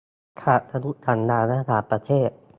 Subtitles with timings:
[0.41, 2.29] ขัดอนุสัญญาระหว่างประเทศ